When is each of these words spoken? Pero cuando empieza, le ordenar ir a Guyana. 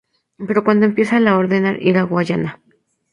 Pero 0.47 0.63
cuando 0.63 0.87
empieza, 0.87 1.19
le 1.19 1.29
ordenar 1.41 1.75
ir 1.89 1.95
a 1.99 2.07
Guyana. 2.11 2.51